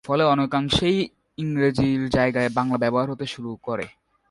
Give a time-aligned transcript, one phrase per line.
[0.05, 0.97] ফলে অনেকাংশেই
[1.37, 3.85] ইংরেজির জায়গায় বাংলা ব্যবহার হতে শুরু করে।